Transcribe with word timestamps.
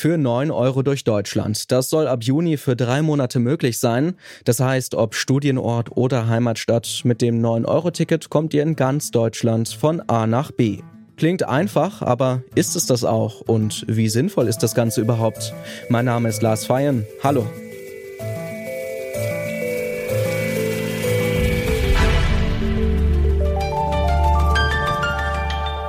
für 0.00 0.16
9 0.16 0.50
Euro 0.50 0.82
durch 0.82 1.04
Deutschland. 1.04 1.70
Das 1.70 1.90
soll 1.90 2.08
ab 2.08 2.22
Juni 2.22 2.56
für 2.56 2.74
drei 2.74 3.02
Monate 3.02 3.38
möglich 3.38 3.78
sein. 3.78 4.14
Das 4.46 4.58
heißt, 4.58 4.94
ob 4.94 5.14
Studienort 5.14 5.94
oder 5.94 6.26
Heimatstadt, 6.26 7.02
mit 7.04 7.20
dem 7.20 7.42
9-Euro-Ticket 7.42 8.30
kommt 8.30 8.54
ihr 8.54 8.62
in 8.62 8.76
ganz 8.76 9.10
Deutschland 9.10 9.68
von 9.68 10.00
A 10.08 10.26
nach 10.26 10.52
B. 10.52 10.78
Klingt 11.18 11.46
einfach, 11.46 12.00
aber 12.00 12.42
ist 12.54 12.76
es 12.76 12.86
das 12.86 13.04
auch? 13.04 13.42
Und 13.42 13.84
wie 13.88 14.08
sinnvoll 14.08 14.48
ist 14.48 14.62
das 14.62 14.74
Ganze 14.74 15.02
überhaupt? 15.02 15.52
Mein 15.90 16.06
Name 16.06 16.30
ist 16.30 16.40
Lars 16.40 16.64
Feyen. 16.64 17.06
Hallo. 17.22 17.46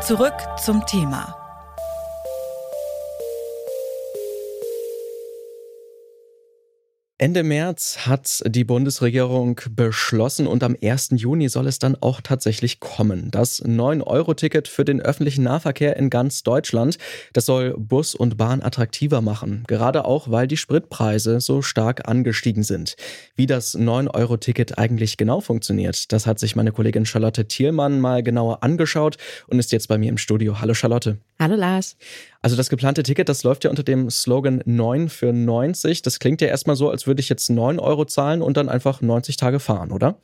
Zurück 0.02 0.34
zum 0.62 0.86
Thema. 0.86 1.41
Ende 7.22 7.44
März 7.44 8.08
hat 8.08 8.42
die 8.48 8.64
Bundesregierung 8.64 9.62
beschlossen 9.70 10.48
und 10.48 10.64
am 10.64 10.76
1. 10.82 11.10
Juni 11.18 11.50
soll 11.50 11.68
es 11.68 11.78
dann 11.78 11.96
auch 12.02 12.20
tatsächlich 12.20 12.80
kommen. 12.80 13.30
Das 13.30 13.64
9-Euro-Ticket 13.64 14.68
für 14.68 14.86
den 14.86 15.00
öffentlichen 15.00 15.44
Nahverkehr 15.44 15.98
in 15.98 16.10
ganz 16.10 16.42
Deutschland, 16.42 16.98
das 17.34 17.46
soll 17.46 17.76
Bus 17.78 18.16
und 18.16 18.38
Bahn 18.38 18.64
attraktiver 18.64 19.22
machen. 19.22 19.66
Gerade 19.68 20.06
auch, 20.06 20.32
weil 20.32 20.48
die 20.48 20.58
Spritpreise 20.58 21.42
so 21.42 21.62
stark 21.62 22.10
angestiegen 22.10 22.64
sind. 22.64 22.96
Wie 23.36 23.46
das 23.46 23.78
9-Euro-Ticket 23.78 24.80
eigentlich 24.80 25.16
genau 25.16 25.42
funktioniert, 25.42 26.12
das 26.12 26.26
hat 26.26 26.40
sich 26.40 26.56
meine 26.56 26.72
Kollegin 26.72 27.06
Charlotte 27.06 27.48
Thielmann 27.48 28.02
mal 28.02 28.24
genauer 28.24 28.64
angeschaut 28.64 29.18
und 29.46 29.60
ist 29.60 29.72
jetzt 29.72 29.90
bei 29.90 30.00
mir 30.00 30.10
im 30.10 30.18
Studio. 30.18 30.60
Hallo 30.60 30.74
Charlotte. 30.74 31.20
Hallo 31.38 31.56
Lars. 31.56 31.98
Also 32.44 32.56
das 32.56 32.70
geplante 32.70 33.04
Ticket, 33.04 33.30
das 33.30 33.44
läuft 33.44 33.64
ja 33.64 33.70
unter 33.70 33.84
dem 33.84 34.10
Slogan 34.10 34.64
9 34.66 35.10
für 35.10 35.32
90. 35.32 36.02
Das 36.02 36.18
klingt 36.18 36.42
ja 36.42 36.48
erstmal 36.48 36.76
so, 36.76 36.90
als 36.90 37.06
würde 37.06 37.11
ich 37.20 37.30
jetzt 37.30 37.50
9 37.50 37.80
Euro 37.80 38.06
zahlen 38.06 38.42
und 38.42 38.58
dann 38.58 38.70
einfach 38.70 39.02
90 39.02 39.36
Tage 39.38 39.60
fahren, 39.60 39.92
oder? 39.92 40.18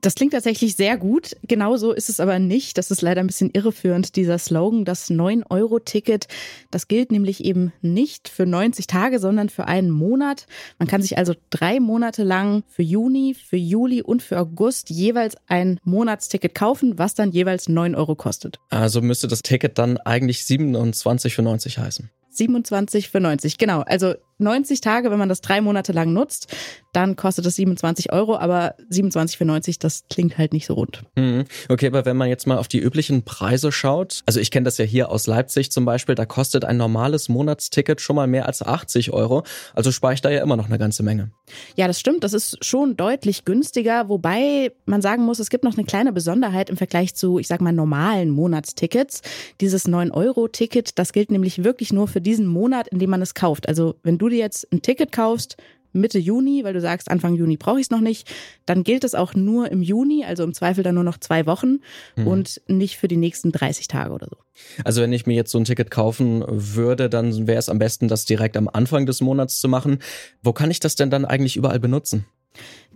Das 0.00 0.14
klingt 0.14 0.34
tatsächlich 0.34 0.76
sehr 0.76 0.98
gut. 0.98 1.34
Genauso 1.44 1.92
ist 1.92 2.10
es 2.10 2.20
aber 2.20 2.38
nicht. 2.38 2.76
Das 2.76 2.90
ist 2.90 3.00
leider 3.00 3.22
ein 3.22 3.26
bisschen 3.26 3.50
irreführend, 3.50 4.16
dieser 4.16 4.38
Slogan. 4.38 4.84
Das 4.84 5.10
9-Euro-Ticket, 5.10 6.28
das 6.70 6.88
gilt 6.88 7.10
nämlich 7.10 7.42
eben 7.42 7.72
nicht 7.80 8.28
für 8.28 8.44
90 8.44 8.86
Tage, 8.86 9.18
sondern 9.18 9.48
für 9.48 9.66
einen 9.66 9.90
Monat. 9.90 10.46
Man 10.78 10.88
kann 10.88 11.00
sich 11.00 11.16
also 11.16 11.34
drei 11.48 11.80
Monate 11.80 12.22
lang 12.22 12.64
für 12.68 12.82
Juni, 12.82 13.34
für 13.34 13.56
Juli 13.56 14.02
und 14.02 14.22
für 14.22 14.38
August 14.38 14.90
jeweils 14.90 15.36
ein 15.46 15.80
Monatsticket 15.84 16.54
kaufen, 16.54 16.98
was 16.98 17.14
dann 17.14 17.32
jeweils 17.32 17.70
9 17.70 17.94
Euro 17.94 18.14
kostet. 18.14 18.58
Also 18.68 19.00
müsste 19.00 19.26
das 19.26 19.40
Ticket 19.40 19.78
dann 19.78 19.96
eigentlich 19.96 20.44
27 20.44 21.34
für 21.34 21.42
90 21.42 21.78
heißen. 21.78 22.10
27 22.34 23.08
für 23.08 23.20
90, 23.20 23.58
genau. 23.58 23.80
Also 23.80 24.14
90 24.38 24.80
Tage, 24.80 25.10
wenn 25.10 25.18
man 25.18 25.28
das 25.28 25.40
drei 25.40 25.60
Monate 25.60 25.92
lang 25.92 26.12
nutzt, 26.12 26.54
dann 26.92 27.16
kostet 27.16 27.46
es 27.46 27.56
27 27.56 28.12
Euro, 28.12 28.36
aber 28.36 28.74
27 28.88 29.36
für 29.36 29.44
90, 29.44 29.78
das 29.78 30.04
klingt 30.08 30.38
halt 30.38 30.52
nicht 30.52 30.66
so 30.66 30.74
rund. 30.74 31.02
Mhm. 31.16 31.44
Okay, 31.68 31.86
aber 31.86 32.04
wenn 32.04 32.16
man 32.16 32.28
jetzt 32.28 32.46
mal 32.46 32.58
auf 32.58 32.68
die 32.68 32.78
üblichen 32.78 33.24
Preise 33.24 33.72
schaut, 33.72 34.22
also 34.26 34.40
ich 34.40 34.50
kenne 34.50 34.64
das 34.64 34.78
ja 34.78 34.84
hier 34.84 35.10
aus 35.10 35.26
Leipzig 35.26 35.72
zum 35.72 35.84
Beispiel, 35.84 36.14
da 36.14 36.26
kostet 36.26 36.64
ein 36.64 36.76
normales 36.76 37.28
Monatsticket 37.28 38.00
schon 38.00 38.16
mal 38.16 38.26
mehr 38.26 38.46
als 38.46 38.62
80 38.62 39.12
Euro, 39.12 39.44
also 39.74 39.90
spare 39.92 40.14
ich 40.14 40.20
da 40.20 40.30
ja 40.30 40.42
immer 40.42 40.56
noch 40.56 40.66
eine 40.66 40.78
ganze 40.78 41.02
Menge. 41.02 41.30
Ja, 41.76 41.86
das 41.86 42.00
stimmt, 42.00 42.24
das 42.24 42.32
ist 42.32 42.64
schon 42.64 42.96
deutlich 42.96 43.44
günstiger, 43.44 44.08
wobei 44.08 44.72
man 44.86 45.02
sagen 45.02 45.24
muss, 45.24 45.38
es 45.38 45.50
gibt 45.50 45.64
noch 45.64 45.76
eine 45.76 45.84
kleine 45.84 46.12
Besonderheit 46.12 46.70
im 46.70 46.76
Vergleich 46.76 47.14
zu, 47.14 47.38
ich 47.38 47.48
sag 47.48 47.60
mal, 47.60 47.72
normalen 47.72 48.30
Monatstickets. 48.30 49.22
Dieses 49.60 49.88
9-Euro-Ticket, 49.88 50.98
das 50.98 51.12
gilt 51.12 51.30
nämlich 51.30 51.64
wirklich 51.64 51.92
nur 51.92 52.08
für 52.08 52.20
diesen 52.20 52.46
Monat, 52.46 52.88
in 52.88 52.98
dem 52.98 53.10
man 53.10 53.22
es 53.22 53.34
kauft. 53.34 53.68
Also 53.68 53.96
wenn 54.02 54.18
du 54.18 54.23
dir 54.28 54.38
jetzt 54.38 54.70
ein 54.72 54.82
Ticket 54.82 55.12
kaufst, 55.12 55.56
Mitte 55.94 56.18
Juni, 56.18 56.64
weil 56.64 56.74
du 56.74 56.80
sagst, 56.80 57.10
Anfang 57.10 57.36
Juni 57.36 57.56
brauche 57.56 57.78
ich 57.78 57.86
es 57.86 57.90
noch 57.90 58.00
nicht, 58.00 58.28
dann 58.66 58.82
gilt 58.82 59.04
es 59.04 59.14
auch 59.14 59.34
nur 59.34 59.70
im 59.70 59.80
Juni, 59.80 60.24
also 60.24 60.42
im 60.42 60.52
Zweifel 60.52 60.82
dann 60.82 60.96
nur 60.96 61.04
noch 61.04 61.18
zwei 61.18 61.46
Wochen 61.46 61.78
mhm. 62.16 62.26
und 62.26 62.62
nicht 62.66 62.96
für 62.96 63.08
die 63.08 63.16
nächsten 63.16 63.52
30 63.52 63.86
Tage 63.86 64.12
oder 64.12 64.26
so. 64.28 64.36
Also 64.84 65.02
wenn 65.02 65.12
ich 65.12 65.26
mir 65.26 65.34
jetzt 65.34 65.52
so 65.52 65.58
ein 65.58 65.64
Ticket 65.64 65.90
kaufen 65.90 66.44
würde, 66.48 67.08
dann 67.08 67.46
wäre 67.46 67.58
es 67.58 67.68
am 67.68 67.78
besten, 67.78 68.08
das 68.08 68.24
direkt 68.24 68.56
am 68.56 68.68
Anfang 68.68 69.06
des 69.06 69.20
Monats 69.20 69.60
zu 69.60 69.68
machen. 69.68 70.00
Wo 70.42 70.52
kann 70.52 70.70
ich 70.70 70.80
das 70.80 70.96
denn 70.96 71.10
dann 71.10 71.24
eigentlich 71.24 71.56
überall 71.56 71.80
benutzen? 71.80 72.26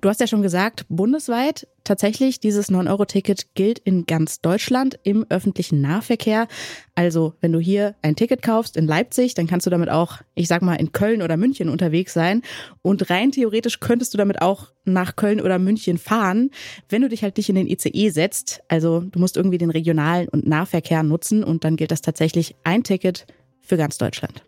Du 0.01 0.09
hast 0.09 0.21
ja 0.21 0.29
schon 0.29 0.43
gesagt, 0.43 0.87
bundesweit 0.89 1.67
tatsächlich, 1.83 2.39
dieses 2.39 2.71
9-Euro-Ticket 2.71 3.55
gilt 3.55 3.81
in 3.81 4.07
ganz 4.07 4.41
Deutschland 4.41 4.97
im 5.03 5.27
öffentlichen 5.29 5.81
Nahverkehr. 5.81 6.47
Also, 6.95 7.35
wenn 7.41 7.51
du 7.51 7.59
hier 7.59 7.97
ein 8.03 8.15
Ticket 8.15 8.41
kaufst 8.41 8.77
in 8.77 8.87
Leipzig, 8.87 9.35
dann 9.35 9.49
kannst 9.49 9.67
du 9.67 9.71
damit 9.71 9.91
auch, 9.91 10.19
ich 10.37 10.47
sag 10.47 10.63
mal, 10.63 10.75
in 10.75 10.93
Köln 10.93 11.21
oder 11.21 11.37
München 11.37 11.69
unterwegs 11.69 12.13
sein. 12.13 12.43
Und 12.81 13.11
rein 13.11 13.33
theoretisch 13.33 13.81
könntest 13.81 14.15
du 14.15 14.19
damit 14.19 14.41
auch 14.41 14.69
nach 14.85 15.17
Köln 15.17 15.41
oder 15.41 15.59
München 15.59 15.99
fahren, 15.99 16.51
wenn 16.89 17.03
du 17.03 17.09
dich 17.09 17.25
halt 17.25 17.37
nicht 17.37 17.49
in 17.49 17.57
den 17.57 17.67
ICE 17.67 18.11
setzt. 18.11 18.61
Also, 18.69 19.01
du 19.01 19.19
musst 19.19 19.37
irgendwie 19.37 19.59
den 19.59 19.71
regionalen 19.71 20.29
und 20.29 20.47
Nahverkehr 20.47 21.03
nutzen 21.03 21.43
und 21.43 21.65
dann 21.65 21.75
gilt 21.75 21.91
das 21.91 22.03
tatsächlich 22.03 22.55
ein 22.63 22.85
Ticket 22.85 23.27
für 23.61 23.77
ganz 23.77 23.99
Deutschland. 23.99 24.45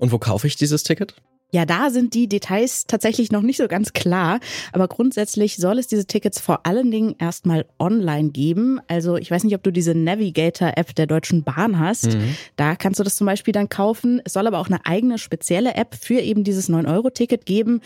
Und 0.00 0.10
wo 0.10 0.18
kaufe 0.18 0.48
ich 0.48 0.56
dieses 0.56 0.82
Ticket? 0.82 1.14
Ja, 1.50 1.64
da 1.64 1.88
sind 1.88 2.12
die 2.12 2.28
Details 2.28 2.84
tatsächlich 2.86 3.32
noch 3.32 3.40
nicht 3.40 3.56
so 3.56 3.68
ganz 3.68 3.94
klar. 3.94 4.38
Aber 4.72 4.86
grundsätzlich 4.86 5.56
soll 5.56 5.78
es 5.78 5.86
diese 5.86 6.06
Tickets 6.06 6.38
vor 6.40 6.66
allen 6.66 6.90
Dingen 6.90 7.14
erstmal 7.18 7.64
online 7.78 8.30
geben. 8.30 8.80
Also 8.86 9.16
ich 9.16 9.30
weiß 9.30 9.44
nicht, 9.44 9.54
ob 9.54 9.62
du 9.62 9.72
diese 9.72 9.94
Navigator-App 9.94 10.94
der 10.94 11.06
Deutschen 11.06 11.44
Bahn 11.44 11.78
hast. 11.78 12.14
Mhm. 12.14 12.36
Da 12.56 12.76
kannst 12.76 13.00
du 13.00 13.04
das 13.04 13.16
zum 13.16 13.26
Beispiel 13.26 13.52
dann 13.52 13.70
kaufen. 13.70 14.20
Es 14.24 14.34
soll 14.34 14.46
aber 14.46 14.58
auch 14.58 14.66
eine 14.66 14.84
eigene 14.84 15.16
spezielle 15.16 15.74
App 15.74 15.94
für 15.94 16.20
eben 16.20 16.44
dieses 16.44 16.68
9-Euro-Ticket 16.68 17.46
geben. 17.46 17.80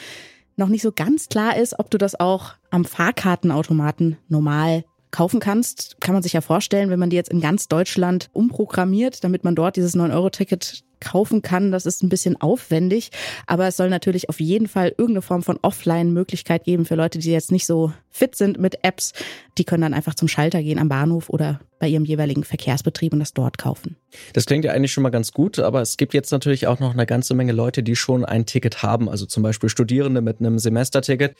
Noch 0.56 0.68
nicht 0.68 0.82
so 0.82 0.90
ganz 0.90 1.28
klar 1.28 1.56
ist, 1.56 1.78
ob 1.78 1.88
du 1.88 1.98
das 1.98 2.18
auch 2.18 2.54
am 2.70 2.84
Fahrkartenautomaten 2.84 4.18
normal 4.28 4.84
kaufen 5.12 5.40
kannst, 5.40 6.00
kann 6.00 6.14
man 6.14 6.22
sich 6.22 6.32
ja 6.32 6.40
vorstellen, 6.40 6.90
wenn 6.90 6.98
man 6.98 7.10
die 7.10 7.16
jetzt 7.16 7.30
in 7.30 7.40
ganz 7.40 7.68
Deutschland 7.68 8.28
umprogrammiert, 8.32 9.22
damit 9.22 9.44
man 9.44 9.54
dort 9.54 9.76
dieses 9.76 9.94
9-Euro-Ticket 9.94 10.82
kaufen 11.02 11.42
kann. 11.42 11.72
Das 11.72 11.84
ist 11.84 12.02
ein 12.02 12.08
bisschen 12.08 12.40
aufwendig, 12.40 13.10
aber 13.46 13.66
es 13.66 13.76
soll 13.76 13.90
natürlich 13.90 14.28
auf 14.28 14.40
jeden 14.40 14.68
Fall 14.68 14.88
irgendeine 14.88 15.22
Form 15.22 15.42
von 15.42 15.58
Offline-Möglichkeit 15.60 16.64
geben 16.64 16.86
für 16.86 16.94
Leute, 16.94 17.18
die 17.18 17.30
jetzt 17.30 17.52
nicht 17.52 17.66
so 17.66 17.92
fit 18.10 18.36
sind 18.36 18.58
mit 18.58 18.84
Apps. 18.84 19.12
Die 19.58 19.64
können 19.64 19.82
dann 19.82 19.94
einfach 19.94 20.14
zum 20.14 20.28
Schalter 20.28 20.62
gehen 20.62 20.78
am 20.78 20.88
Bahnhof 20.88 21.28
oder 21.28 21.60
bei 21.78 21.88
ihrem 21.88 22.04
jeweiligen 22.04 22.44
Verkehrsbetrieb 22.44 23.12
und 23.12 23.18
das 23.18 23.34
dort 23.34 23.58
kaufen. 23.58 23.96
Das 24.34 24.46
klingt 24.46 24.64
ja 24.64 24.72
eigentlich 24.72 24.92
schon 24.92 25.02
mal 25.02 25.10
ganz 25.10 25.32
gut, 25.32 25.58
aber 25.58 25.80
es 25.80 25.96
gibt 25.96 26.14
jetzt 26.14 26.30
natürlich 26.30 26.68
auch 26.68 26.78
noch 26.78 26.92
eine 26.92 27.06
ganze 27.06 27.34
Menge 27.34 27.52
Leute, 27.52 27.82
die 27.82 27.96
schon 27.96 28.24
ein 28.24 28.46
Ticket 28.46 28.82
haben, 28.82 29.08
also 29.08 29.26
zum 29.26 29.42
Beispiel 29.42 29.68
Studierende 29.68 30.20
mit 30.20 30.38
einem 30.38 30.58
Semesterticket 30.58 31.34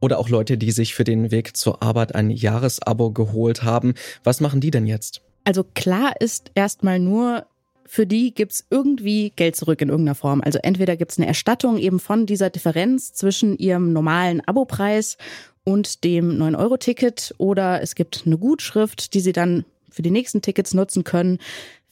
oder 0.00 0.18
auch 0.18 0.30
Leute, 0.30 0.56
die 0.56 0.70
sich 0.70 0.94
für 0.94 1.04
den 1.04 1.30
Weg 1.30 1.56
zur 1.56 1.82
Arbeit 1.82 2.14
ein 2.14 2.30
Jahresabo 2.30 3.10
geholt 3.10 3.62
haben. 3.64 3.94
Was 4.24 4.40
machen 4.40 4.60
die 4.60 4.70
denn 4.70 4.86
jetzt? 4.86 5.20
Also 5.44 5.64
klar 5.64 6.12
ist 6.20 6.52
erstmal 6.54 6.98
nur, 6.98 7.46
für 7.92 8.06
die 8.06 8.32
gibt's 8.32 8.64
irgendwie 8.70 9.34
Geld 9.36 9.54
zurück 9.54 9.82
in 9.82 9.90
irgendeiner 9.90 10.14
Form. 10.14 10.40
Also 10.42 10.58
entweder 10.62 10.96
gibt's 10.96 11.18
eine 11.18 11.26
Erstattung 11.26 11.76
eben 11.76 12.00
von 12.00 12.24
dieser 12.24 12.48
Differenz 12.48 13.12
zwischen 13.12 13.58
ihrem 13.58 13.92
normalen 13.92 14.40
Abopreis 14.40 15.18
und 15.62 16.02
dem 16.02 16.38
9-Euro-Ticket 16.38 17.34
oder 17.36 17.82
es 17.82 17.94
gibt 17.94 18.22
eine 18.24 18.38
Gutschrift, 18.38 19.12
die 19.12 19.20
sie 19.20 19.34
dann 19.34 19.66
für 19.90 20.00
die 20.00 20.10
nächsten 20.10 20.40
Tickets 20.40 20.72
nutzen 20.72 21.04
können. 21.04 21.36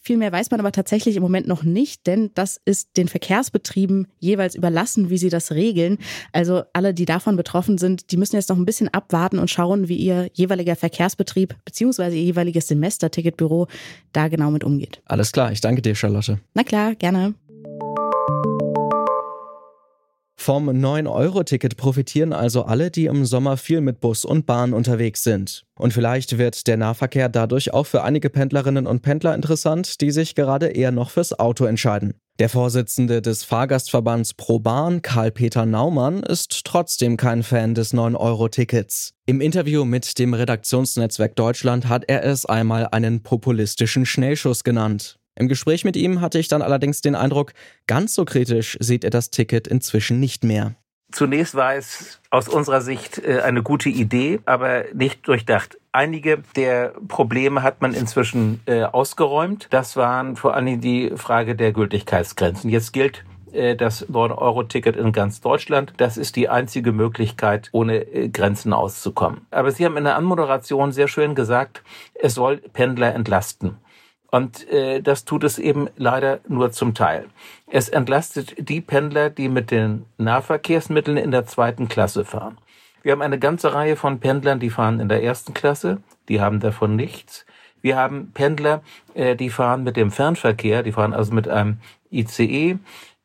Viel 0.02 0.16
mehr 0.16 0.32
weiß 0.32 0.50
man 0.50 0.60
aber 0.60 0.72
tatsächlich 0.72 1.16
im 1.16 1.22
Moment 1.22 1.46
noch 1.46 1.62
nicht, 1.62 2.06
denn 2.06 2.30
das 2.34 2.60
ist 2.64 2.96
den 2.96 3.08
Verkehrsbetrieben 3.08 4.08
jeweils 4.18 4.54
überlassen, 4.54 5.10
wie 5.10 5.18
sie 5.18 5.28
das 5.28 5.52
regeln. 5.52 5.98
Also 6.32 6.62
alle, 6.72 6.94
die 6.94 7.04
davon 7.04 7.36
betroffen 7.36 7.76
sind, 7.76 8.10
die 8.10 8.16
müssen 8.16 8.36
jetzt 8.36 8.48
noch 8.48 8.56
ein 8.56 8.64
bisschen 8.64 8.88
abwarten 8.88 9.38
und 9.38 9.50
schauen, 9.50 9.88
wie 9.88 9.96
ihr 9.96 10.30
jeweiliger 10.32 10.74
Verkehrsbetrieb 10.74 11.54
beziehungsweise 11.64 12.16
ihr 12.16 12.22
jeweiliges 12.22 12.68
Semesterticketbüro 12.68 13.66
da 14.12 14.28
genau 14.28 14.50
mit 14.50 14.64
umgeht. 14.64 15.02
Alles 15.04 15.32
klar, 15.32 15.52
ich 15.52 15.60
danke 15.60 15.82
dir, 15.82 15.94
Charlotte. 15.94 16.38
Na 16.54 16.64
klar, 16.64 16.94
gerne. 16.94 17.34
Vom 20.42 20.70
9-Euro-Ticket 20.70 21.76
profitieren 21.76 22.32
also 22.32 22.62
alle, 22.62 22.90
die 22.90 23.04
im 23.04 23.26
Sommer 23.26 23.58
viel 23.58 23.82
mit 23.82 24.00
Bus 24.00 24.24
und 24.24 24.46
Bahn 24.46 24.72
unterwegs 24.72 25.22
sind. 25.22 25.66
Und 25.78 25.92
vielleicht 25.92 26.38
wird 26.38 26.66
der 26.66 26.78
Nahverkehr 26.78 27.28
dadurch 27.28 27.74
auch 27.74 27.84
für 27.84 28.04
einige 28.04 28.30
Pendlerinnen 28.30 28.86
und 28.86 29.02
Pendler 29.02 29.34
interessant, 29.34 30.00
die 30.00 30.10
sich 30.10 30.34
gerade 30.34 30.68
eher 30.68 30.92
noch 30.92 31.10
fürs 31.10 31.38
Auto 31.38 31.66
entscheiden. 31.66 32.14
Der 32.38 32.48
Vorsitzende 32.48 33.20
des 33.20 33.44
Fahrgastverbands 33.44 34.32
Pro 34.32 34.60
Bahn, 34.60 35.02
Karl-Peter 35.02 35.66
Naumann, 35.66 36.22
ist 36.22 36.64
trotzdem 36.64 37.18
kein 37.18 37.42
Fan 37.42 37.74
des 37.74 37.92
9-Euro-Tickets. 37.92 39.12
Im 39.26 39.42
Interview 39.42 39.84
mit 39.84 40.18
dem 40.18 40.32
Redaktionsnetzwerk 40.32 41.36
Deutschland 41.36 41.86
hat 41.90 42.04
er 42.08 42.24
es 42.24 42.46
einmal 42.46 42.88
einen 42.92 43.22
populistischen 43.22 44.06
Schnellschuss 44.06 44.64
genannt. 44.64 45.19
Im 45.40 45.48
Gespräch 45.48 45.86
mit 45.86 45.96
ihm 45.96 46.20
hatte 46.20 46.38
ich 46.38 46.48
dann 46.48 46.60
allerdings 46.60 47.00
den 47.00 47.14
Eindruck, 47.14 47.54
ganz 47.86 48.14
so 48.14 48.26
kritisch 48.26 48.76
sieht 48.78 49.04
er 49.04 49.10
das 49.10 49.30
Ticket 49.30 49.66
inzwischen 49.66 50.20
nicht 50.20 50.44
mehr. 50.44 50.74
Zunächst 51.12 51.54
war 51.54 51.74
es 51.74 52.20
aus 52.28 52.46
unserer 52.46 52.82
Sicht 52.82 53.24
äh, 53.24 53.40
eine 53.40 53.62
gute 53.62 53.88
Idee, 53.88 54.40
aber 54.44 54.84
nicht 54.92 55.26
durchdacht. 55.26 55.78
Einige 55.92 56.42
der 56.56 56.92
Probleme 57.08 57.62
hat 57.62 57.80
man 57.80 57.94
inzwischen 57.94 58.60
äh, 58.66 58.82
ausgeräumt. 58.82 59.68
Das 59.70 59.96
waren 59.96 60.36
vor 60.36 60.54
Dingen 60.60 60.82
die 60.82 61.10
Frage 61.16 61.56
der 61.56 61.72
Gültigkeitsgrenzen. 61.72 62.68
Jetzt 62.68 62.92
gilt 62.92 63.24
äh, 63.52 63.76
das 63.76 64.06
9-Euro-Ticket 64.10 64.94
in 64.96 65.10
ganz 65.10 65.40
Deutschland. 65.40 65.94
Das 65.96 66.18
ist 66.18 66.36
die 66.36 66.50
einzige 66.50 66.92
Möglichkeit, 66.92 67.70
ohne 67.72 68.04
Grenzen 68.28 68.74
auszukommen. 68.74 69.46
Aber 69.50 69.72
Sie 69.72 69.86
haben 69.86 69.96
in 69.96 70.04
der 70.04 70.16
Anmoderation 70.16 70.92
sehr 70.92 71.08
schön 71.08 71.34
gesagt, 71.34 71.82
es 72.12 72.34
soll 72.34 72.58
Pendler 72.58 73.14
entlasten. 73.14 73.78
Und 74.30 74.68
äh, 74.68 75.00
das 75.00 75.24
tut 75.24 75.44
es 75.44 75.58
eben 75.58 75.88
leider 75.96 76.40
nur 76.46 76.70
zum 76.70 76.94
Teil. 76.94 77.26
Es 77.66 77.88
entlastet 77.88 78.68
die 78.68 78.80
Pendler, 78.80 79.30
die 79.30 79.48
mit 79.48 79.70
den 79.70 80.06
Nahverkehrsmitteln 80.18 81.16
in 81.16 81.30
der 81.30 81.46
zweiten 81.46 81.88
Klasse 81.88 82.24
fahren. 82.24 82.58
Wir 83.02 83.12
haben 83.12 83.22
eine 83.22 83.38
ganze 83.38 83.74
Reihe 83.74 83.96
von 83.96 84.20
Pendlern, 84.20 84.60
die 84.60 84.70
fahren 84.70 85.00
in 85.00 85.08
der 85.08 85.22
ersten 85.22 85.54
Klasse, 85.54 86.02
die 86.28 86.40
haben 86.40 86.60
davon 86.60 86.96
nichts. 86.96 87.46
Wir 87.80 87.96
haben 87.96 88.32
Pendler, 88.32 88.82
äh, 89.14 89.36
die 89.36 89.50
fahren 89.50 89.82
mit 89.82 89.96
dem 89.96 90.10
Fernverkehr, 90.10 90.82
die 90.82 90.92
fahren 90.92 91.14
also 91.14 91.32
mit 91.32 91.48
einem 91.48 91.78
ICE, 92.12 92.78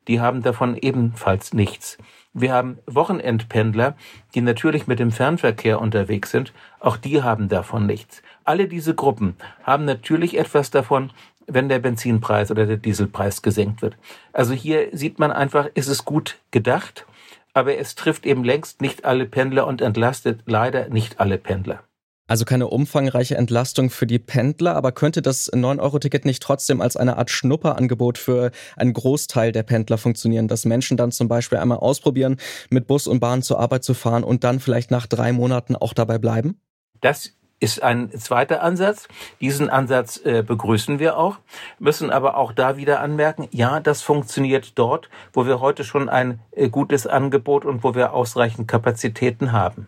die 0.08 0.22
haben 0.22 0.44
davon 0.44 0.78
ebenfalls 0.78 1.54
nichts. 1.54 1.98
Wir 2.38 2.52
haben 2.52 2.80
Wochenendpendler, 2.86 3.96
die 4.36 4.42
natürlich 4.42 4.88
mit 4.88 5.00
dem 5.00 5.14
Fernverkehr 5.14 5.80
unterwegs 5.80 6.32
sind, 6.32 6.52
auch 6.82 6.98
die 6.98 7.24
haben 7.24 7.48
davon 7.48 7.86
nichts. 7.86 8.22
Alle 8.44 8.68
diese 8.68 8.94
Gruppen 8.94 9.38
haben 9.64 9.86
natürlich 9.86 10.38
etwas 10.38 10.70
davon, 10.70 11.12
wenn 11.48 11.70
der 11.70 11.80
Benzinpreis 11.80 12.52
oder 12.52 12.66
der 12.66 12.76
Dieselpreis 12.76 13.42
gesenkt 13.42 13.82
wird. 13.82 13.96
Also 14.34 14.54
hier 14.54 14.90
sieht 14.92 15.18
man 15.18 15.32
einfach, 15.32 15.70
ist 15.76 15.88
es 15.88 16.04
gut 16.04 16.38
gedacht, 16.52 17.06
aber 17.54 17.78
es 17.78 17.96
trifft 17.96 18.26
eben 18.26 18.44
längst 18.44 18.82
nicht 18.82 19.06
alle 19.06 19.28
Pendler 19.28 19.66
und 19.66 19.82
entlastet 19.82 20.42
leider 20.46 20.90
nicht 20.90 21.22
alle 21.22 21.38
Pendler. 21.38 21.84
Also 22.28 22.44
keine 22.44 22.68
umfangreiche 22.68 23.38
Entlastung 23.38 23.92
für 23.92 24.08
die 24.08 24.18
Pendler, 24.18 24.76
aber 24.76 24.92
könnte 24.92 25.22
das 25.22 25.52
9-Euro-Ticket 25.54 26.26
nicht 26.26 26.42
trotzdem 26.42 26.82
als 26.82 26.98
eine 26.98 27.18
Art 27.18 27.30
Schnupperangebot 27.30 28.18
für 28.18 28.50
einen 28.76 28.94
Großteil 28.94 29.52
der 29.52 29.62
Pendler 29.62 30.00
funktionieren, 30.00 30.48
dass 30.48 30.66
Menschen 30.66 30.98
dann 30.98 31.12
zum 31.12 31.28
Beispiel 31.28 31.60
einmal 31.60 31.78
ausprobieren, 31.78 32.38
mit 32.72 32.88
Bus 32.88 33.06
und 33.06 33.20
Bahn 33.20 33.44
zur 33.44 33.60
Arbeit 33.60 33.84
zu 33.84 33.94
fahren 33.94 34.24
und 34.24 34.44
dann 34.44 34.60
vielleicht 34.60 34.90
nach 34.90 35.06
drei 35.06 35.34
Monaten 35.34 35.76
auch 35.76 35.94
dabei 35.94 36.18
bleiben? 36.18 36.60
Das 37.00 37.34
ist 37.60 37.84
ein 37.84 38.12
zweiter 38.12 38.64
Ansatz. 38.64 39.08
Diesen 39.40 39.70
Ansatz 39.70 40.20
äh, 40.26 40.42
begrüßen 40.42 40.98
wir 40.98 41.18
auch, 41.18 41.38
müssen 41.78 42.10
aber 42.10 42.38
auch 42.38 42.54
da 42.54 42.76
wieder 42.76 43.02
anmerken, 43.02 43.48
ja, 43.52 43.80
das 43.80 44.02
funktioniert 44.02 44.74
dort, 44.80 45.10
wo 45.32 45.46
wir 45.46 45.60
heute 45.60 45.84
schon 45.84 46.10
ein 46.10 46.40
äh, 46.52 46.70
gutes 46.70 47.06
Angebot 47.06 47.66
und 47.66 47.84
wo 47.84 47.94
wir 47.94 48.14
ausreichend 48.14 48.68
Kapazitäten 48.68 49.52
haben. 49.52 49.88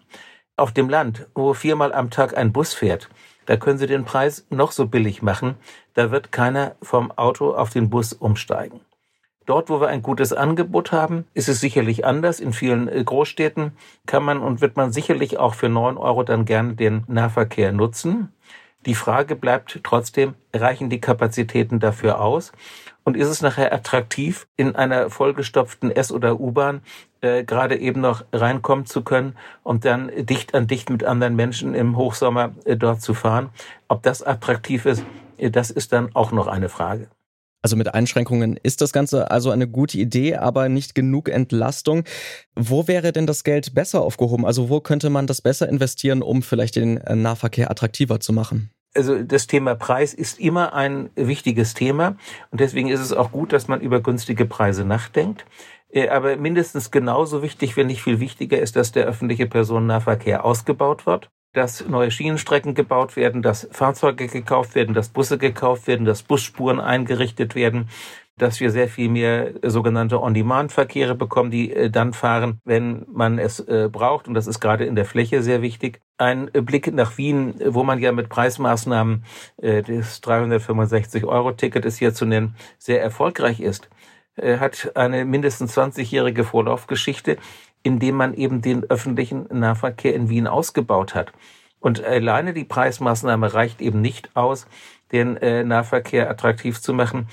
Auf 0.59 0.71
dem 0.71 0.89
Land, 0.89 1.27
wo 1.35 1.53
viermal 1.53 1.93
am 1.93 2.09
Tag 2.09 2.35
ein 2.35 2.51
Bus 2.51 2.73
fährt, 2.73 3.09
da 3.45 3.57
können 3.57 3.77
Sie 3.77 3.85
den 3.85 4.05
Preis 4.05 4.47
noch 4.49 4.71
so 4.71 4.87
billig 4.87 5.21
machen, 5.21 5.53
da 5.93 6.09
wird 6.09 6.31
keiner 6.31 6.75
vom 6.81 7.11
Auto 7.11 7.53
auf 7.53 7.69
den 7.69 7.91
Bus 7.91 8.11
umsteigen. 8.11 8.79
Dort, 9.45 9.69
wo 9.69 9.79
wir 9.79 9.89
ein 9.89 10.01
gutes 10.01 10.33
Angebot 10.33 10.91
haben, 10.91 11.25
ist 11.35 11.47
es 11.47 11.61
sicherlich 11.61 12.05
anders. 12.05 12.39
In 12.39 12.53
vielen 12.53 12.87
äh, 12.89 13.03
Großstädten 13.03 13.73
kann 14.07 14.23
man 14.23 14.39
und 14.39 14.59
wird 14.59 14.77
man 14.77 14.91
sicherlich 14.91 15.37
auch 15.37 15.53
für 15.53 15.69
neun 15.69 15.95
Euro 15.95 16.23
dann 16.23 16.43
gerne 16.45 16.73
den 16.73 17.03
Nahverkehr 17.07 17.71
nutzen. 17.71 18.33
Die 18.87 18.95
Frage 18.95 19.35
bleibt 19.35 19.79
trotzdem, 19.83 20.33
reichen 20.53 20.89
die 20.89 20.99
Kapazitäten 20.99 21.79
dafür 21.79 22.19
aus? 22.19 22.51
Und 23.03 23.15
ist 23.15 23.27
es 23.27 23.41
nachher 23.41 23.71
attraktiv, 23.71 24.47
in 24.57 24.75
einer 24.75 25.11
vollgestopften 25.11 25.91
S- 25.91 26.11
oder 26.11 26.39
U-Bahn 26.39 26.81
äh, 27.27 27.43
gerade 27.43 27.77
eben 27.77 28.01
noch 28.01 28.25
reinkommen 28.31 28.85
zu 28.85 29.01
können 29.03 29.35
und 29.63 29.85
dann 29.85 30.11
dicht 30.17 30.53
an 30.55 30.67
dicht 30.67 30.89
mit 30.89 31.03
anderen 31.03 31.35
Menschen 31.35 31.73
im 31.73 31.97
Hochsommer 31.97 32.53
äh, 32.65 32.77
dort 32.77 33.01
zu 33.01 33.13
fahren? 33.13 33.49
Ob 33.87 34.03
das 34.03 34.23
attraktiv 34.23 34.85
ist, 34.85 35.03
äh, 35.37 35.51
das 35.51 35.69
ist 35.69 35.93
dann 35.93 36.09
auch 36.15 36.31
noch 36.31 36.47
eine 36.47 36.69
Frage. 36.69 37.07
Also 37.63 37.75
mit 37.75 37.93
Einschränkungen 37.93 38.57
ist 38.61 38.81
das 38.81 38.93
Ganze 38.93 39.31
also 39.31 39.49
eine 39.49 39.67
gute 39.67 39.97
Idee, 39.97 40.35
aber 40.35 40.69
nicht 40.69 40.95
genug 40.95 41.27
Entlastung. 41.27 42.03
Wo 42.55 42.87
wäre 42.87 43.11
denn 43.11 43.27
das 43.27 43.43
Geld 43.43 43.73
besser 43.73 44.01
aufgehoben? 44.01 44.45
Also 44.45 44.69
wo 44.69 44.79
könnte 44.79 45.09
man 45.09 45.27
das 45.27 45.41
besser 45.41 45.67
investieren, 45.67 46.21
um 46.21 46.43
vielleicht 46.43 46.75
den 46.75 46.97
äh, 46.97 47.15
Nahverkehr 47.15 47.69
attraktiver 47.69 48.19
zu 48.19 48.31
machen? 48.31 48.71
also 48.97 49.21
das 49.21 49.47
Thema 49.47 49.75
Preis 49.75 50.13
ist 50.13 50.39
immer 50.39 50.73
ein 50.73 51.09
wichtiges 51.15 51.73
Thema 51.73 52.17
und 52.51 52.59
deswegen 52.59 52.89
ist 52.89 52.99
es 52.99 53.13
auch 53.13 53.31
gut, 53.31 53.53
dass 53.53 53.67
man 53.67 53.79
über 53.79 54.01
günstige 54.01 54.45
Preise 54.45 54.83
nachdenkt. 54.83 55.45
Äh, 55.97 56.09
aber 56.09 56.37
mindestens 56.37 56.91
genauso 56.91 57.41
wichtig, 57.41 57.75
wenn 57.75 57.87
nicht 57.87 58.03
viel 58.03 58.19
wichtiger 58.19 58.59
ist, 58.59 58.75
dass 58.75 58.91
der 58.91 59.05
öffentliche 59.05 59.47
Personennahverkehr 59.47 60.45
ausgebaut 60.45 61.07
wird, 61.07 61.31
dass 61.53 61.87
neue 61.87 62.11
Schienenstrecken 62.11 62.75
gebaut 62.75 63.15
werden, 63.15 63.41
dass 63.41 63.67
Fahrzeuge 63.71 64.27
gekauft 64.27 64.75
werden, 64.75 64.93
dass 64.93 65.09
Busse 65.09 65.39
gekauft 65.39 65.87
werden, 65.87 66.05
dass 66.05 66.21
Busspuren 66.21 66.79
eingerichtet 66.79 67.55
werden, 67.55 67.89
dass 68.37 68.59
wir 68.59 68.69
sehr 68.69 68.87
viel 68.87 69.09
mehr 69.09 69.53
sogenannte 69.63 70.21
On-Demand-Verkehre 70.21 71.15
bekommen, 71.15 71.49
die 71.49 71.73
äh, 71.73 71.89
dann 71.89 72.13
fahren, 72.13 72.61
wenn 72.63 73.07
man 73.11 73.39
es 73.39 73.59
äh, 73.61 73.89
braucht. 73.91 74.27
Und 74.27 74.35
das 74.35 74.45
ist 74.45 74.59
gerade 74.59 74.85
in 74.85 74.93
der 74.93 75.05
Fläche 75.05 75.41
sehr 75.41 75.63
wichtig. 75.63 76.01
Ein 76.19 76.51
Blick 76.51 76.93
nach 76.93 77.17
Wien, 77.17 77.55
wo 77.65 77.83
man 77.83 77.97
ja 77.97 78.11
mit 78.11 78.29
Preismaßnahmen 78.29 79.23
äh, 79.57 79.81
das 79.81 80.21
365-Euro-Ticket 80.21 81.85
ist 81.85 81.97
hier 81.97 82.13
zu 82.13 82.25
nennen, 82.25 82.55
sehr 82.77 83.01
erfolgreich 83.01 83.61
ist, 83.61 83.89
hat 84.37 84.91
eine 84.95 85.25
mindestens 85.25 85.77
20-jährige 85.77 86.43
Vorlaufgeschichte, 86.43 87.37
indem 87.83 88.15
man 88.15 88.33
eben 88.33 88.61
den 88.61 88.83
öffentlichen 88.83 89.47
Nahverkehr 89.51 90.13
in 90.13 90.29
Wien 90.29 90.47
ausgebaut 90.47 91.15
hat. 91.15 91.33
Und 91.79 92.03
alleine 92.03 92.53
die 92.53 92.63
Preismaßnahme 92.63 93.53
reicht 93.53 93.81
eben 93.81 94.01
nicht 94.01 94.29
aus, 94.35 94.67
den 95.11 95.33
Nahverkehr 95.67 96.29
attraktiv 96.29 96.81
zu 96.81 96.93
machen. 96.93 97.27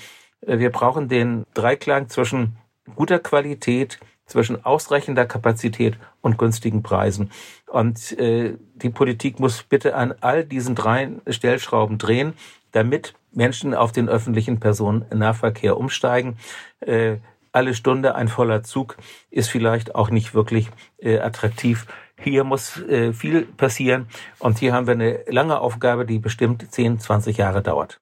Äh, 0.45 0.59
wir 0.59 0.71
brauchen 0.71 1.07
den 1.07 1.45
Dreiklang 1.53 2.09
zwischen 2.09 2.57
guter 2.95 3.19
Qualität, 3.19 3.99
zwischen 4.25 4.65
ausreichender 4.65 5.25
Kapazität 5.25 5.97
und 6.21 6.37
günstigen 6.37 6.81
Preisen. 6.81 7.31
Und 7.67 8.17
äh, 8.17 8.57
die 8.73 8.89
Politik 8.89 9.39
muss 9.39 9.61
bitte 9.63 9.95
an 9.95 10.15
all 10.21 10.43
diesen 10.43 10.73
drei 10.73 11.11
Stellschrauben 11.27 11.99
drehen, 11.99 12.33
damit 12.71 13.13
Menschen 13.35 13.73
auf 13.73 13.91
den 13.91 14.09
öffentlichen 14.09 14.59
Personennahverkehr 14.59 15.77
umsteigen. 15.77 16.37
Äh, 16.79 17.17
alle 17.51 17.73
Stunde 17.73 18.15
ein 18.15 18.27
voller 18.27 18.63
Zug 18.63 18.97
ist 19.31 19.49
vielleicht 19.49 19.95
auch 19.95 20.09
nicht 20.09 20.33
wirklich 20.33 20.69
äh, 20.97 21.19
attraktiv. 21.19 21.85
Hier 22.19 22.43
muss 22.43 22.81
äh, 22.83 23.13
viel 23.13 23.43
passieren 23.43 24.07
und 24.39 24.59
hier 24.59 24.73
haben 24.73 24.87
wir 24.87 24.93
eine 24.93 25.19
lange 25.27 25.59
Aufgabe, 25.59 26.05
die 26.05 26.19
bestimmt 26.19 26.69
10, 26.69 26.99
20 26.99 27.37
Jahre 27.37 27.61
dauert. 27.61 27.99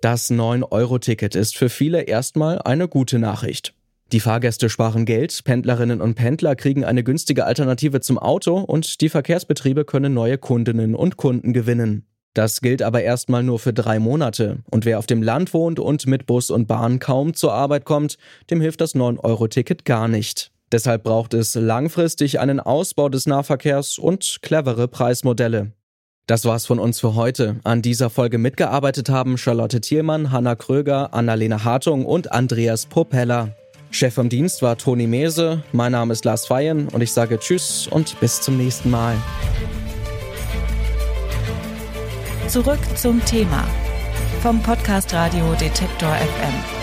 Das 0.00 0.30
9-Euro-Ticket 0.32 1.36
ist 1.36 1.56
für 1.56 1.68
viele 1.68 2.02
erstmal 2.02 2.60
eine 2.62 2.88
gute 2.88 3.20
Nachricht. 3.20 3.74
Die 4.12 4.20
Fahrgäste 4.20 4.68
sparen 4.68 5.06
Geld, 5.06 5.42
Pendlerinnen 5.42 6.02
und 6.02 6.16
Pendler 6.16 6.54
kriegen 6.54 6.84
eine 6.84 7.02
günstige 7.02 7.46
Alternative 7.46 8.00
zum 8.00 8.18
Auto 8.18 8.58
und 8.58 9.00
die 9.00 9.08
Verkehrsbetriebe 9.08 9.86
können 9.86 10.12
neue 10.12 10.36
Kundinnen 10.36 10.94
und 10.94 11.16
Kunden 11.16 11.54
gewinnen. 11.54 12.04
Das 12.34 12.60
gilt 12.60 12.82
aber 12.82 13.02
erstmal 13.02 13.42
nur 13.42 13.58
für 13.58 13.72
drei 13.72 13.98
Monate. 13.98 14.58
Und 14.70 14.84
wer 14.84 14.98
auf 14.98 15.06
dem 15.06 15.22
Land 15.22 15.54
wohnt 15.54 15.80
und 15.80 16.06
mit 16.06 16.26
Bus 16.26 16.50
und 16.50 16.68
Bahn 16.68 16.98
kaum 16.98 17.32
zur 17.32 17.54
Arbeit 17.54 17.86
kommt, 17.86 18.18
dem 18.50 18.60
hilft 18.60 18.82
das 18.82 18.94
9-Euro-Ticket 18.94 19.86
gar 19.86 20.08
nicht. 20.08 20.50
Deshalb 20.72 21.04
braucht 21.04 21.32
es 21.32 21.54
langfristig 21.54 22.38
einen 22.38 22.60
Ausbau 22.60 23.08
des 23.08 23.24
Nahverkehrs 23.24 23.96
und 23.96 24.40
clevere 24.42 24.88
Preismodelle. 24.88 25.72
Das 26.26 26.44
war's 26.44 26.66
von 26.66 26.78
uns 26.78 27.00
für 27.00 27.14
heute. 27.14 27.60
An 27.64 27.80
dieser 27.80 28.10
Folge 28.10 28.36
mitgearbeitet 28.36 29.08
haben 29.08 29.38
Charlotte 29.38 29.80
Thielmann, 29.80 30.32
Hanna 30.32 30.54
Kröger, 30.54 31.14
Annalena 31.14 31.64
Hartung 31.64 32.04
und 32.04 32.30
Andreas 32.30 32.84
Propeller. 32.86 33.56
Chef 33.92 34.14
vom 34.14 34.30
Dienst 34.30 34.62
war 34.62 34.78
Toni 34.78 35.06
Mese, 35.06 35.62
mein 35.70 35.92
Name 35.92 36.14
ist 36.14 36.24
Lars 36.24 36.46
Feyen 36.46 36.88
und 36.88 37.02
ich 37.02 37.12
sage 37.12 37.38
Tschüss 37.38 37.86
und 37.86 38.18
bis 38.20 38.40
zum 38.40 38.56
nächsten 38.56 38.90
Mal. 38.90 39.16
Zurück 42.48 42.80
zum 42.96 43.22
Thema 43.26 43.64
vom 44.42 44.62
Podcast 44.62 45.12
Radio 45.12 45.52
Detektor 45.60 46.08
FM. 46.08 46.81